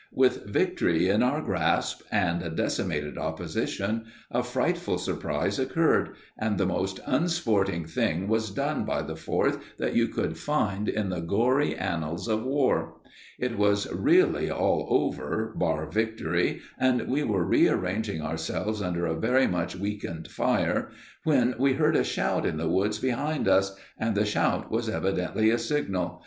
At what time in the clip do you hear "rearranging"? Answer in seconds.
17.45-18.23